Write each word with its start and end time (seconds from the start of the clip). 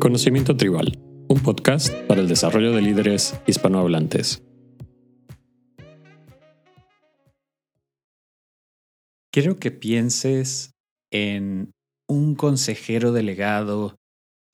Conocimiento 0.00 0.56
Tribal, 0.56 0.98
un 1.28 1.42
podcast 1.42 1.94
para 2.08 2.22
el 2.22 2.26
desarrollo 2.26 2.72
de 2.72 2.80
líderes 2.80 3.38
hispanohablantes. 3.46 4.42
Quiero 9.30 9.58
que 9.58 9.70
pienses 9.70 10.72
en 11.12 11.72
un 12.08 12.34
consejero 12.34 13.12
delegado 13.12 13.96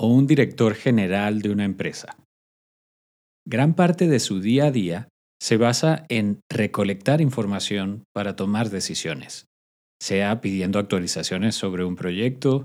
o 0.01 0.09
un 0.09 0.27
director 0.27 0.75
general 0.75 1.43
de 1.43 1.51
una 1.51 1.65
empresa. 1.65 2.17
Gran 3.47 3.75
parte 3.75 4.09
de 4.09 4.19
su 4.19 4.41
día 4.41 4.67
a 4.67 4.71
día 4.73 5.09
se 5.41 5.59
basa 5.59 6.07
en 6.09 6.41
recolectar 6.51 7.21
información 7.21 8.03
para 8.13 8.35
tomar 8.35 8.69
decisiones, 8.71 9.47
sea 10.03 10.41
pidiendo 10.41 10.81
actualizaciones 10.81 11.55
sobre 11.55 11.85
un 11.85 11.95
proyecto 11.95 12.65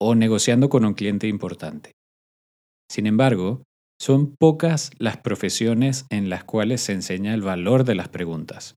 o 0.00 0.14
negociando 0.14 0.70
con 0.70 0.86
un 0.86 0.94
cliente 0.94 1.28
importante. 1.28 1.92
Sin 2.92 3.06
embargo, 3.06 3.62
son 3.98 4.36
pocas 4.36 4.90
las 4.98 5.16
profesiones 5.16 6.04
en 6.10 6.28
las 6.28 6.44
cuales 6.44 6.82
se 6.82 6.92
enseña 6.92 7.32
el 7.32 7.40
valor 7.40 7.84
de 7.84 7.94
las 7.94 8.10
preguntas. 8.10 8.76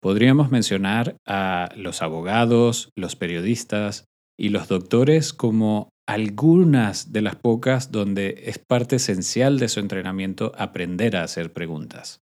Podríamos 0.00 0.50
mencionar 0.50 1.18
a 1.26 1.68
los 1.76 2.00
abogados, 2.00 2.88
los 2.96 3.16
periodistas 3.16 4.06
y 4.38 4.48
los 4.48 4.68
doctores 4.68 5.34
como 5.34 5.90
algunas 6.08 7.12
de 7.12 7.20
las 7.20 7.36
pocas 7.36 7.92
donde 7.92 8.44
es 8.46 8.58
parte 8.58 8.96
esencial 8.96 9.58
de 9.58 9.68
su 9.68 9.80
entrenamiento 9.80 10.52
aprender 10.56 11.14
a 11.14 11.24
hacer 11.24 11.52
preguntas. 11.52 12.20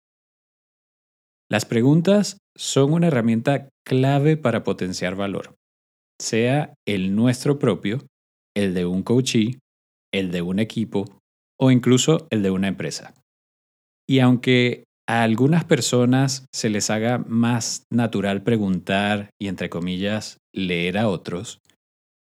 Las 1.51 1.65
preguntas 1.65 2.39
son 2.57 2.93
una 2.93 3.09
herramienta 3.09 3.71
clave 3.85 4.37
para 4.37 4.63
potenciar 4.63 5.17
valor, 5.17 5.57
sea 6.21 6.75
el 6.87 7.17
nuestro 7.17 7.59
propio, 7.59 8.07
el 8.55 8.73
de 8.73 8.87
un 8.87 9.03
coachee, 9.03 9.59
el 10.13 10.31
de 10.31 10.43
un 10.43 10.59
equipo 10.59 11.05
o 11.59 11.71
incluso 11.71 12.27
el 12.31 12.43
de 12.43 12.51
una 12.51 12.69
empresa. 12.69 13.15
Y 14.09 14.21
aunque 14.21 14.85
a 15.09 15.23
algunas 15.23 15.65
personas 15.65 16.47
se 16.55 16.69
les 16.69 16.91
haga 16.91 17.19
más 17.27 17.85
natural 17.91 18.43
preguntar 18.43 19.31
y, 19.41 19.49
entre 19.49 19.71
comillas, 19.71 20.39
leer 20.55 20.99
a 20.99 21.09
otros, 21.09 21.61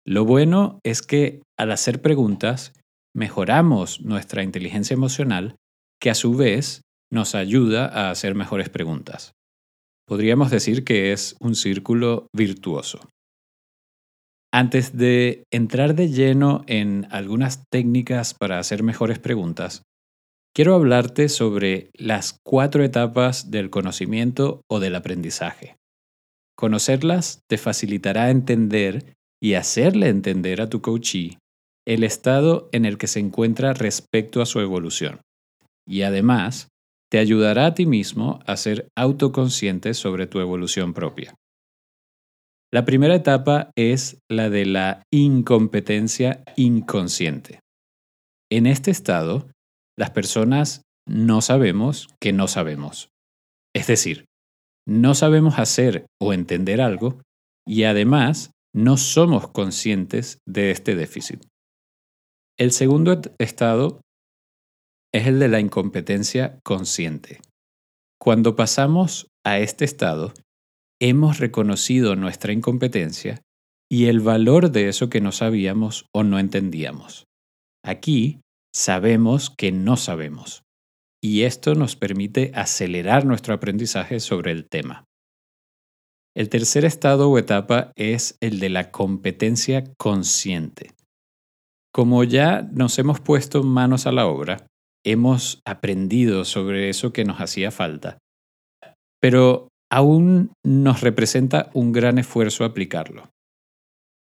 lo 0.07 0.25
bueno 0.25 0.81
es 0.85 1.03
que 1.03 1.43
al 1.59 1.71
hacer 1.71 2.03
preguntas 2.03 2.73
mejoramos 3.15 4.01
nuestra 4.01 4.43
inteligencia 4.43 4.95
emocional 4.95 5.57
que 6.01 6.11
a 6.11 6.15
su 6.15 6.35
vez 6.35 6.83
nos 7.13 7.35
ayuda 7.35 7.87
a 7.87 8.11
hacer 8.11 8.35
mejores 8.35 8.69
preguntas. 8.69 9.33
Podríamos 10.07 10.51
decir 10.51 10.83
que 10.85 11.13
es 11.13 11.37
un 11.41 11.55
círculo 11.55 12.27
virtuoso. 12.35 13.01
Antes 14.55 14.99
de 14.99 15.45
entrar 15.51 15.95
de 15.95 16.11
lleno 16.11 16.63
en 16.67 17.07
algunas 17.11 17.65
técnicas 17.71 18.35
para 18.35 18.59
hacer 18.59 18.83
mejores 18.83 19.19
preguntas, 19.19 19.83
quiero 20.55 20.75
hablarte 20.75 21.31
sobre 21.31 21.91
las 21.95 22.39
cuatro 22.45 22.85
etapas 22.85 23.51
del 23.51 23.71
conocimiento 23.71 24.61
o 24.69 24.79
del 24.79 24.95
aprendizaje. 24.95 25.77
Conocerlas 26.55 27.41
te 27.49 27.57
facilitará 27.57 28.31
entender 28.31 29.15
y 29.43 29.55
hacerle 29.55 30.11
entender 30.11 30.61
a 30.61 30.69
tu 30.69 30.83
coachee 30.83 31.39
el 31.87 32.05
estado 32.05 32.69
en 32.73 32.85
el 32.85 32.99
que 32.99 33.07
se 33.07 33.21
encuentra 33.21 33.73
respecto 33.73 34.43
a 34.43 34.47
su 34.47 34.61
evolución. 34.61 35.23
Y 35.89 36.03
además, 36.03 36.69
te 37.11 37.19
ayudará 37.19 37.67
a 37.67 37.75
ti 37.75 37.87
mismo 37.87 38.41
a 38.47 38.57
ser 38.59 38.89
autoconsciente 38.97 39.95
sobre 39.95 40.27
tu 40.27 40.41
evolución 40.41 40.93
propia. 40.93 41.35
La 42.73 42.87
primera 42.87 43.15
etapa 43.15 43.71
es 43.77 44.19
la 44.31 44.49
de 44.49 44.65
la 44.65 45.03
incompetencia 45.13 46.43
inconsciente. 46.57 47.61
En 48.51 48.67
este 48.67 48.91
estado, 48.91 49.51
las 49.99 50.11
personas 50.11 50.81
no 51.07 51.43
sabemos 51.43 52.09
que 52.19 52.33
no 52.33 52.49
sabemos. 52.49 53.11
Es 53.75 53.89
decir, 53.89 54.25
no 54.87 55.15
sabemos 55.15 55.59
hacer 55.59 56.07
o 56.19 56.33
entender 56.33 56.81
algo 56.81 57.21
y 57.67 57.85
además 57.85 58.53
no 58.75 58.97
somos 58.97 59.51
conscientes 59.51 60.39
de 60.49 60.71
este 60.71 60.95
déficit. 60.95 61.45
El 62.59 62.73
segundo 62.73 63.21
estado 63.39 64.01
es 65.13 65.27
el 65.27 65.39
de 65.41 65.49
la 65.49 65.61
incompetencia 65.61 66.59
consciente. 66.65 67.43
Cuando 68.19 68.57
pasamos 68.57 69.27
a 69.45 69.59
este 69.59 69.85
estado, 69.85 70.33
hemos 71.03 71.41
reconocido 71.41 72.15
nuestra 72.15 72.53
incompetencia 72.53 73.43
y 73.91 74.07
el 74.07 74.21
valor 74.21 74.71
de 74.71 74.89
eso 74.89 75.11
que 75.11 75.21
no 75.21 75.33
sabíamos 75.33 76.07
o 76.15 76.23
no 76.23 76.39
entendíamos. 76.39 77.27
Aquí 77.85 78.41
sabemos 78.73 79.51
que 79.51 79.73
no 79.73 79.97
sabemos, 79.97 80.63
y 81.21 81.43
esto 81.43 81.75
nos 81.75 81.97
permite 81.97 82.53
acelerar 82.55 83.27
nuestro 83.27 83.53
aprendizaje 83.53 84.21
sobre 84.21 84.53
el 84.53 84.69
tema. 84.69 85.05
El 86.37 86.49
tercer 86.49 86.85
estado 86.85 87.29
o 87.29 87.37
etapa 87.37 87.91
es 87.97 88.37
el 88.41 88.61
de 88.61 88.71
la 88.71 88.93
competencia 88.93 89.83
consciente. 89.99 90.93
Como 91.93 92.23
ya 92.23 92.63
nos 92.63 92.97
hemos 93.01 93.19
puesto 93.19 93.65
manos 93.65 94.07
a 94.07 94.13
la 94.13 94.27
obra, 94.27 94.69
hemos 95.05 95.63
aprendido 95.67 96.45
sobre 96.45 96.91
eso 96.91 97.13
que 97.13 97.25
nos 97.25 97.41
hacía 97.41 97.73
falta, 97.73 98.19
pero 99.21 99.72
aún 99.93 100.55
nos 100.65 101.03
representa 101.03 101.71
un 101.75 101.93
gran 101.93 102.17
esfuerzo 102.17 102.65
aplicarlo. 102.65 103.29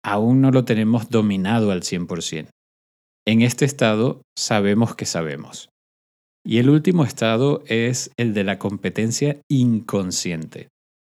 Aún 0.02 0.40
no 0.40 0.50
lo 0.50 0.64
tenemos 0.64 1.10
dominado 1.10 1.72
al 1.72 1.82
100%. 1.82 2.48
En 3.26 3.42
este 3.42 3.66
estado 3.66 4.22
sabemos 4.36 4.94
que 4.94 5.04
sabemos. 5.04 5.68
Y 6.42 6.56
el 6.56 6.70
último 6.70 7.04
estado 7.04 7.62
es 7.66 8.10
el 8.16 8.32
de 8.32 8.44
la 8.44 8.58
competencia 8.58 9.42
inconsciente. 9.50 10.68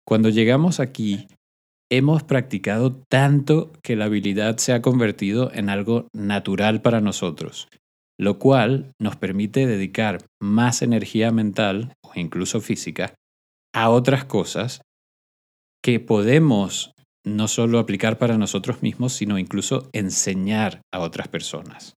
Cuando 0.05 0.27
llegamos 0.27 0.81
aquí, 0.81 1.27
hemos 1.89 2.23
practicado 2.23 3.01
tanto 3.09 3.71
que 3.81 3.95
la 3.95 4.05
habilidad 4.05 4.57
se 4.57 4.73
ha 4.73 4.81
convertido 4.81 5.49
en 5.53 5.69
algo 5.69 6.07
natural 6.13 6.81
para 6.81 6.99
nosotros, 6.99 7.69
lo 8.19 8.37
cual 8.37 8.91
nos 8.99 9.15
permite 9.15 9.65
dedicar 9.65 10.25
más 10.41 10.81
energía 10.81 11.31
mental 11.31 11.93
o 12.03 12.11
incluso 12.19 12.59
física 12.59 13.13
a 13.73 13.89
otras 13.89 14.25
cosas 14.25 14.81
que 15.83 15.99
podemos 15.99 16.93
no 17.25 17.47
solo 17.47 17.79
aplicar 17.79 18.17
para 18.17 18.37
nosotros 18.37 18.81
mismos, 18.81 19.13
sino 19.13 19.37
incluso 19.37 19.89
enseñar 19.93 20.81
a 20.91 20.99
otras 20.99 21.27
personas. 21.27 21.95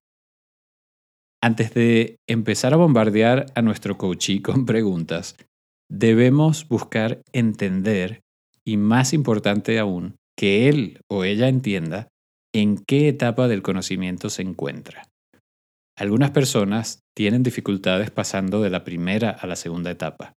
Antes 1.41 1.73
de 1.73 2.17
empezar 2.27 2.73
a 2.73 2.77
bombardear 2.77 3.47
a 3.55 3.61
nuestro 3.61 3.97
coachee 3.97 4.41
con 4.43 4.65
preguntas, 4.65 5.35
debemos 5.89 6.67
buscar 6.67 7.21
entender 7.33 8.21
y 8.65 8.77
más 8.77 9.13
importante 9.13 9.77
aún, 9.77 10.15
que 10.37 10.69
él 10.69 11.01
o 11.09 11.23
ella 11.23 11.47
entienda 11.47 12.07
en 12.53 12.77
qué 12.77 13.07
etapa 13.07 13.47
del 13.47 13.61
conocimiento 13.61 14.29
se 14.29 14.41
encuentra. 14.41 15.03
Algunas 15.97 16.31
personas 16.31 16.99
tienen 17.15 17.43
dificultades 17.43 18.11
pasando 18.11 18.61
de 18.61 18.69
la 18.69 18.83
primera 18.83 19.29
a 19.29 19.47
la 19.47 19.55
segunda 19.55 19.91
etapa. 19.91 20.33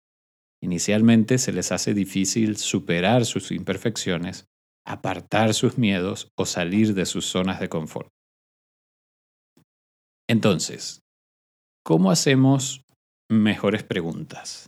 Inicialmente 0.61 1.37
se 1.37 1.53
les 1.53 1.71
hace 1.71 1.93
difícil 1.93 2.57
superar 2.57 3.25
sus 3.25 3.51
imperfecciones, 3.51 4.45
apartar 4.85 5.53
sus 5.53 5.77
miedos 5.77 6.29
o 6.37 6.45
salir 6.45 6.93
de 6.93 7.05
sus 7.05 7.25
zonas 7.25 7.59
de 7.59 7.69
confort. 7.69 8.09
Entonces, 10.27 10.99
¿cómo 11.83 12.11
hacemos 12.11 12.83
mejores 13.31 13.83
preguntas? 13.83 14.67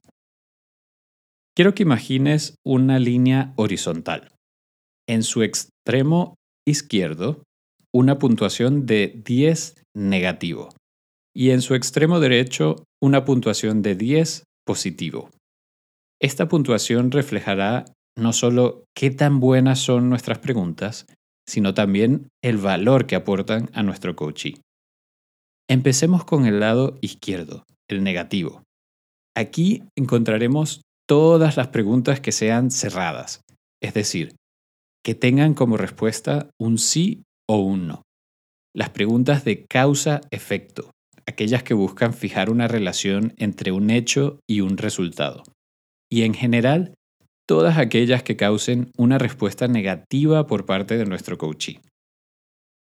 Quiero 1.56 1.76
que 1.76 1.84
imagines 1.84 2.56
una 2.66 2.98
línea 2.98 3.54
horizontal. 3.58 4.34
En 5.08 5.24
su 5.24 5.44
extremo 5.44 6.36
izquierdo, 6.66 7.44
una 7.94 8.18
puntuación 8.18 8.86
de 8.86 9.22
10 9.26 9.84
negativo. 9.94 10.70
Y 11.36 11.50
en 11.50 11.62
su 11.62 11.76
extremo 11.76 12.20
derecho, 12.20 12.86
una 13.02 13.26
puntuación 13.26 13.82
de 13.82 13.96
10 13.96 14.44
positivo. 14.66 15.30
Esta 16.22 16.48
puntuación 16.48 17.10
reflejará 17.10 17.86
no 18.16 18.32
solo 18.32 18.86
qué 18.96 19.10
tan 19.10 19.40
buenas 19.40 19.80
son 19.80 20.08
nuestras 20.08 20.38
preguntas, 20.38 21.08
sino 21.48 21.74
también 21.74 22.30
el 22.44 22.58
valor 22.58 23.08
que 23.08 23.16
aportan 23.16 23.72
a 23.74 23.82
nuestro 23.82 24.16
coaching. 24.16 24.54
Empecemos 25.68 26.24
con 26.24 26.46
el 26.46 26.60
lado 26.60 27.00
izquierdo, 27.02 27.66
el 27.90 28.04
negativo. 28.04 28.62
Aquí 29.36 29.82
encontraremos 29.98 30.82
todas 31.08 31.58
las 31.58 31.70
preguntas 31.70 32.20
que 32.20 32.32
sean 32.32 32.70
cerradas, 32.70 33.42
es 33.82 33.96
decir, 33.96 34.36
que 35.04 35.16
tengan 35.16 35.56
como 35.56 35.76
respuesta 35.76 36.52
un 36.60 36.78
sí 36.78 37.24
o 37.50 37.58
un 37.58 37.88
no. 37.88 38.04
Las 38.76 38.92
preguntas 38.92 39.44
de 39.44 39.66
causa-efecto, 39.66 40.92
aquellas 41.26 41.64
que 41.64 41.74
buscan 41.74 42.14
fijar 42.14 42.52
una 42.52 42.68
relación 42.68 43.34
entre 43.38 43.72
un 43.72 43.90
hecho 43.90 44.40
y 44.48 44.62
un 44.62 44.78
resultado. 44.78 45.42
Y 46.12 46.24
en 46.24 46.34
general, 46.34 46.94
todas 47.48 47.78
aquellas 47.78 48.22
que 48.24 48.36
causen 48.36 48.92
una 48.98 49.18
respuesta 49.18 49.68
negativa 49.68 50.46
por 50.46 50.66
parte 50.66 50.98
de 50.98 51.06
nuestro 51.06 51.38
coachee. 51.38 51.80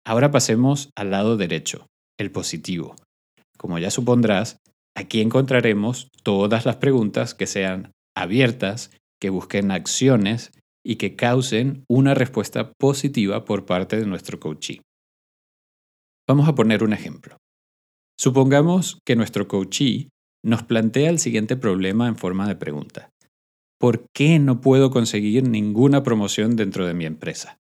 Ahora 0.05 0.31
pasemos 0.31 0.89
al 0.95 1.11
lado 1.11 1.37
derecho, 1.37 1.87
el 2.17 2.31
positivo. 2.31 2.95
Como 3.57 3.77
ya 3.77 3.91
supondrás, 3.91 4.57
aquí 4.95 5.21
encontraremos 5.21 6.07
todas 6.23 6.65
las 6.65 6.77
preguntas 6.77 7.35
que 7.35 7.45
sean 7.45 7.91
abiertas, 8.15 8.91
que 9.21 9.29
busquen 9.29 9.71
acciones 9.71 10.51
y 10.85 10.95
que 10.95 11.15
causen 11.15 11.83
una 11.89 12.13
respuesta 12.13 12.71
positiva 12.79 13.43
por 13.43 13.65
parte 13.65 13.99
de 13.99 14.05
nuestro 14.05 14.39
coachee. 14.39 14.81
Vamos 16.27 16.47
a 16.47 16.55
poner 16.55 16.83
un 16.83 16.93
ejemplo. 16.93 17.37
Supongamos 18.17 18.99
que 19.05 19.15
nuestro 19.15 19.47
coachee 19.47 20.09
nos 20.43 20.63
plantea 20.63 21.09
el 21.09 21.19
siguiente 21.19 21.57
problema 21.57 22.07
en 22.07 22.15
forma 22.15 22.47
de 22.47 22.55
pregunta. 22.55 23.11
¿Por 23.79 24.05
qué 24.13 24.39
no 24.39 24.61
puedo 24.61 24.91
conseguir 24.91 25.47
ninguna 25.47 26.03
promoción 26.03 26.55
dentro 26.55 26.85
de 26.85 26.93
mi 26.93 27.05
empresa? 27.05 27.59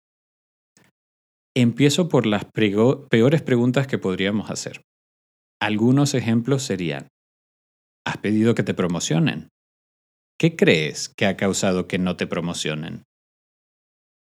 Empiezo 1.57 2.09
por 2.09 2.27
las 2.27 2.45
peores 2.45 3.43
preguntas 3.43 3.87
que 3.87 3.99
podríamos 3.99 4.51
hacer. 4.51 4.83
Algunos 5.61 6.15
ejemplos 6.15 6.63
serían, 6.63 7.09
¿has 8.07 8.19
pedido 8.19 8.55
que 8.55 8.63
te 8.63 8.75
promocionen? 8.75 9.49
¿Qué 10.39 10.55
crees 10.55 11.09
que 11.09 11.27
ha 11.27 11.37
causado 11.37 11.89
que 11.89 11.99
no 11.99 12.17
te 12.17 12.29
promocionen? 12.29 13.03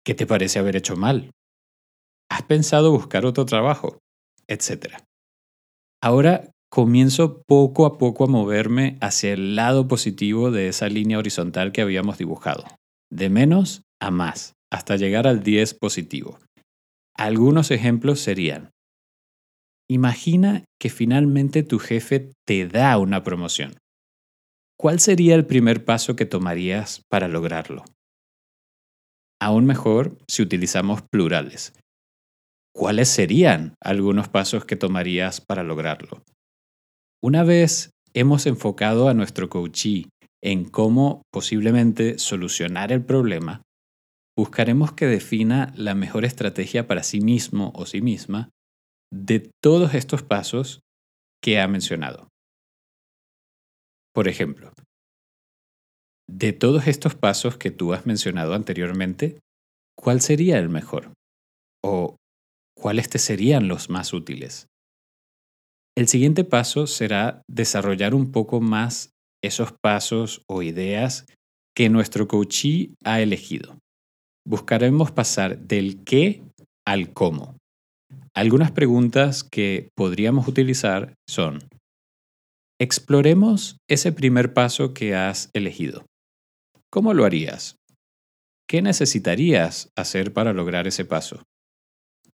¿Qué 0.06 0.14
te 0.14 0.26
parece 0.26 0.58
haber 0.58 0.76
hecho 0.76 0.96
mal? 0.96 1.30
¿Has 2.30 2.42
pensado 2.44 2.92
buscar 2.92 3.26
otro 3.26 3.44
trabajo? 3.44 3.98
Etcétera. 4.46 5.04
Ahora 6.02 6.50
comienzo 6.70 7.42
poco 7.46 7.86
a 7.86 7.98
poco 7.98 8.24
a 8.24 8.28
moverme 8.28 8.98
hacia 9.00 9.32
el 9.32 9.56
lado 9.56 9.88
positivo 9.88 10.50
de 10.50 10.68
esa 10.68 10.88
línea 10.88 11.18
horizontal 11.18 11.72
que 11.72 11.80
habíamos 11.80 12.18
dibujado, 12.18 12.64
de 13.10 13.30
menos 13.30 13.82
a 14.00 14.10
más, 14.10 14.52
hasta 14.70 14.96
llegar 14.96 15.26
al 15.26 15.42
10 15.42 15.74
positivo. 15.74 16.38
Algunos 17.16 17.70
ejemplos 17.70 18.20
serían, 18.20 18.70
imagina 19.90 20.64
que 20.78 20.90
finalmente 20.90 21.62
tu 21.62 21.78
jefe 21.78 22.30
te 22.46 22.66
da 22.68 22.98
una 22.98 23.24
promoción. 23.24 23.78
¿Cuál 24.78 25.00
sería 25.00 25.34
el 25.34 25.46
primer 25.46 25.84
paso 25.84 26.14
que 26.14 26.26
tomarías 26.26 27.02
para 27.10 27.26
lograrlo? 27.26 27.84
Aún 29.40 29.66
mejor 29.66 30.18
si 30.28 30.42
utilizamos 30.42 31.02
plurales. 31.02 31.72
¿Cuáles 32.72 33.08
serían 33.08 33.74
algunos 33.82 34.28
pasos 34.28 34.64
que 34.64 34.76
tomarías 34.76 35.40
para 35.40 35.64
lograrlo? 35.64 36.22
Una 37.20 37.42
vez 37.42 37.90
hemos 38.14 38.46
enfocado 38.46 39.08
a 39.08 39.14
nuestro 39.14 39.48
coachee 39.48 40.08
en 40.40 40.64
cómo 40.64 41.22
posiblemente 41.32 42.16
solucionar 42.18 42.92
el 42.92 43.04
problema, 43.04 43.62
buscaremos 44.36 44.92
que 44.92 45.06
defina 45.06 45.72
la 45.74 45.96
mejor 45.96 46.24
estrategia 46.24 46.86
para 46.86 47.02
sí 47.02 47.20
mismo 47.20 47.72
o 47.74 47.86
sí 47.86 48.00
misma 48.02 48.50
de 49.12 49.50
todos 49.60 49.94
estos 49.94 50.22
pasos 50.22 50.80
que 51.42 51.60
ha 51.60 51.66
mencionado. 51.66 52.28
Por 54.14 54.28
ejemplo, 54.28 54.72
de 56.28 56.52
todos 56.52 56.86
estos 56.86 57.16
pasos 57.16 57.56
que 57.56 57.72
tú 57.72 57.94
has 57.94 58.06
mencionado 58.06 58.54
anteriormente, 58.54 59.40
¿cuál 59.96 60.20
sería 60.20 60.58
el 60.58 60.68
mejor? 60.68 61.12
¿O 61.82 62.16
cuáles 62.76 63.08
te 63.08 63.18
serían 63.18 63.66
los 63.66 63.90
más 63.90 64.12
útiles? 64.12 64.68
El 65.98 66.06
siguiente 66.06 66.44
paso 66.44 66.86
será 66.86 67.42
desarrollar 67.48 68.14
un 68.14 68.30
poco 68.30 68.60
más 68.60 69.10
esos 69.42 69.72
pasos 69.72 70.44
o 70.46 70.62
ideas 70.62 71.26
que 71.74 71.88
nuestro 71.88 72.28
coachee 72.28 72.94
ha 73.02 73.20
elegido. 73.20 73.80
Buscaremos 74.46 75.10
pasar 75.10 75.58
del 75.58 76.04
qué 76.04 76.44
al 76.86 77.12
cómo. 77.12 77.56
Algunas 78.32 78.70
preguntas 78.70 79.42
que 79.42 79.88
podríamos 79.96 80.46
utilizar 80.46 81.14
son, 81.28 81.68
Exploremos 82.80 83.78
ese 83.90 84.12
primer 84.12 84.54
paso 84.54 84.94
que 84.94 85.16
has 85.16 85.50
elegido. 85.52 86.06
¿Cómo 86.92 87.12
lo 87.12 87.24
harías? 87.24 87.74
¿Qué 88.68 88.82
necesitarías 88.82 89.90
hacer 89.96 90.32
para 90.32 90.52
lograr 90.52 90.86
ese 90.86 91.04
paso? 91.04 91.42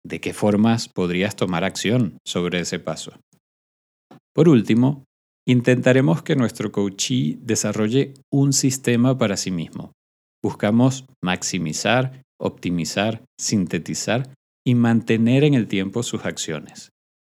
¿De 0.04 0.19
qué 0.19 0.34
formas 0.34 0.90
podrías 0.90 1.36
tomar 1.36 1.63
acción 1.63 2.18
sobre 2.25 2.62
ese 2.62 2.80
paso? 2.80 3.13
Por 4.33 4.50
último, 4.50 5.04
intentaremos 5.48 6.24
que 6.24 6.36
nuestro 6.36 6.72
coachee 6.72 7.38
desarrolle 7.42 8.13
un 8.31 8.54
sistema 8.54 9.18
para 9.18 9.38
sí 9.38 9.51
mismo. 9.51 9.92
Buscamos 10.44 11.06
maximizar, 11.24 12.24
optimizar, 12.39 13.24
sintetizar 13.39 14.33
y 14.66 14.75
mantener 14.75 15.44
en 15.44 15.54
el 15.54 15.68
tiempo 15.68 16.04
sus 16.04 16.25
acciones. 16.25 16.89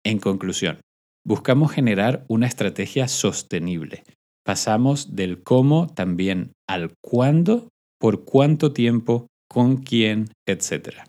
En 0.04 0.18
conclusión, 0.18 0.78
Buscamos 1.24 1.70
generar 1.70 2.24
una 2.28 2.46
estrategia 2.46 3.06
sostenible. 3.06 4.02
Pasamos 4.44 5.14
del 5.14 5.44
cómo 5.44 5.86
también 5.86 6.52
al 6.68 6.94
cuándo, 7.00 7.68
por 8.00 8.24
cuánto 8.24 8.72
tiempo, 8.72 9.28
con 9.48 9.76
quién, 9.76 10.32
etc. 10.48 11.04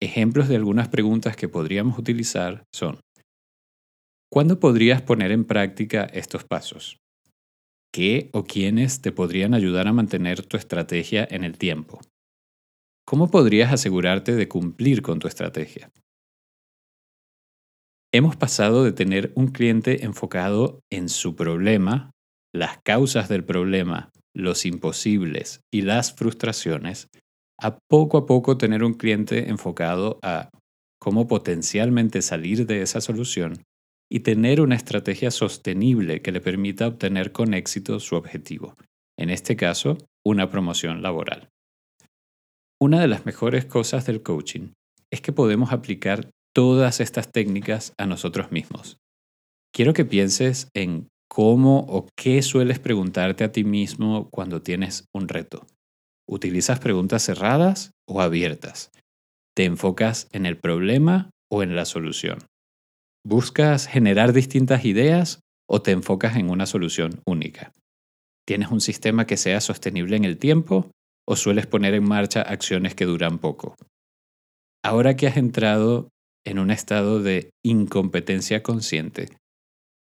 Ejemplos 0.00 0.48
de 0.48 0.56
algunas 0.56 0.88
preguntas 0.88 1.36
que 1.36 1.48
podríamos 1.48 1.98
utilizar 1.98 2.64
son, 2.74 3.00
¿cuándo 4.30 4.60
podrías 4.60 5.02
poner 5.02 5.32
en 5.32 5.44
práctica 5.44 6.04
estos 6.04 6.44
pasos? 6.44 7.00
¿Qué 7.92 8.30
o 8.32 8.44
quiénes 8.44 9.00
te 9.00 9.12
podrían 9.12 9.54
ayudar 9.54 9.88
a 9.88 9.92
mantener 9.92 10.44
tu 10.46 10.56
estrategia 10.56 11.26
en 11.30 11.44
el 11.44 11.56
tiempo? 11.56 12.00
¿Cómo 13.06 13.30
podrías 13.30 13.72
asegurarte 13.72 14.34
de 14.34 14.48
cumplir 14.48 15.00
con 15.00 15.18
tu 15.18 15.28
estrategia? 15.28 15.90
Hemos 18.12 18.36
pasado 18.36 18.84
de 18.84 18.92
tener 18.92 19.32
un 19.34 19.48
cliente 19.48 20.04
enfocado 20.04 20.80
en 20.90 21.08
su 21.08 21.34
problema, 21.34 22.10
las 22.54 22.78
causas 22.82 23.28
del 23.28 23.44
problema, 23.44 24.10
los 24.34 24.66
imposibles 24.66 25.60
y 25.72 25.82
las 25.82 26.14
frustraciones, 26.14 27.08
a 27.60 27.78
poco 27.88 28.18
a 28.18 28.26
poco 28.26 28.56
tener 28.56 28.84
un 28.84 28.94
cliente 28.94 29.48
enfocado 29.48 30.18
a 30.22 30.50
cómo 31.00 31.26
potencialmente 31.26 32.22
salir 32.22 32.66
de 32.66 32.82
esa 32.82 33.00
solución 33.00 33.64
y 34.10 34.20
tener 34.20 34.60
una 34.60 34.74
estrategia 34.74 35.30
sostenible 35.30 36.22
que 36.22 36.32
le 36.32 36.40
permita 36.40 36.86
obtener 36.86 37.32
con 37.32 37.54
éxito 37.54 38.00
su 38.00 38.16
objetivo, 38.16 38.74
en 39.18 39.30
este 39.30 39.56
caso, 39.56 39.98
una 40.24 40.50
promoción 40.50 41.02
laboral. 41.02 41.50
Una 42.80 43.00
de 43.00 43.08
las 43.08 43.26
mejores 43.26 43.66
cosas 43.66 44.06
del 44.06 44.22
coaching 44.22 44.72
es 45.10 45.20
que 45.20 45.32
podemos 45.32 45.72
aplicar 45.72 46.30
todas 46.54 47.00
estas 47.00 47.32
técnicas 47.32 47.92
a 47.98 48.06
nosotros 48.06 48.52
mismos. 48.52 48.98
Quiero 49.74 49.92
que 49.92 50.04
pienses 50.04 50.68
en 50.74 51.08
cómo 51.28 51.80
o 51.80 52.06
qué 52.16 52.42
sueles 52.42 52.78
preguntarte 52.78 53.44
a 53.44 53.52
ti 53.52 53.64
mismo 53.64 54.28
cuando 54.30 54.62
tienes 54.62 55.04
un 55.14 55.28
reto. 55.28 55.66
¿Utilizas 56.28 56.78
preguntas 56.78 57.24
cerradas 57.24 57.92
o 58.06 58.20
abiertas? 58.20 58.90
¿Te 59.54 59.64
enfocas 59.64 60.28
en 60.32 60.46
el 60.46 60.56
problema 60.56 61.30
o 61.50 61.62
en 61.62 61.74
la 61.74 61.84
solución? 61.84 62.38
¿Buscas 63.24 63.86
generar 63.86 64.32
distintas 64.32 64.84
ideas 64.84 65.40
o 65.68 65.82
te 65.82 65.90
enfocas 65.90 66.36
en 66.36 66.50
una 66.50 66.66
solución 66.66 67.20
única? 67.26 67.72
¿Tienes 68.46 68.70
un 68.70 68.80
sistema 68.80 69.26
que 69.26 69.36
sea 69.36 69.60
sostenible 69.60 70.16
en 70.16 70.24
el 70.24 70.38
tiempo 70.38 70.90
o 71.26 71.36
sueles 71.36 71.66
poner 71.66 71.94
en 71.94 72.04
marcha 72.04 72.42
acciones 72.42 72.94
que 72.94 73.04
duran 73.04 73.38
poco? 73.38 73.74
Ahora 74.82 75.16
que 75.16 75.26
has 75.26 75.36
entrado 75.36 76.08
en 76.46 76.58
un 76.58 76.70
estado 76.70 77.22
de 77.22 77.50
incompetencia 77.62 78.62
consciente, 78.62 79.28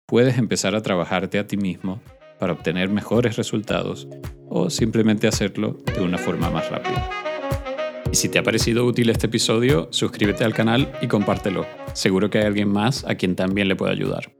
puedes 0.08 0.38
empezar 0.38 0.76
a 0.76 0.82
trabajarte 0.82 1.40
a 1.40 1.48
ti 1.48 1.58
mismo 1.58 2.02
para 2.40 2.54
obtener 2.54 2.88
mejores 2.88 3.36
resultados 3.36 4.08
o 4.48 4.70
simplemente 4.70 5.28
hacerlo 5.28 5.78
de 5.94 6.02
una 6.02 6.18
forma 6.18 6.50
más 6.50 6.70
rápida. 6.70 7.27
Y 8.12 8.16
si 8.16 8.30
te 8.30 8.40
ha 8.40 8.44
parecido 8.44 8.86
útil 8.86 9.10
este 9.10 9.28
episodio, 9.28 9.90
suscríbete 9.92 10.44
al 10.44 10.54
canal 10.54 10.92
y 11.02 11.08
compártelo. 11.08 11.66
Seguro 11.94 12.30
que 12.30 12.40
hay 12.40 12.46
alguien 12.46 12.70
más 12.70 13.04
a 13.06 13.16
quien 13.16 13.36
también 13.36 13.68
le 13.68 13.76
pueda 13.76 13.92
ayudar. 13.92 14.37